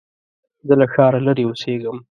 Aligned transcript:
زه 0.67 0.73
له 0.79 0.85
ښاره 0.93 1.19
لرې 1.27 1.43
اوسېږم. 1.45 1.97